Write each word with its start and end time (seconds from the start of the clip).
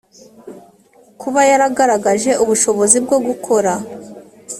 kuba 1.21 1.41
yaragaragaje 1.51 2.31
ubushobozi 2.43 2.97
bwo 3.05 3.17
gukora 3.27 3.71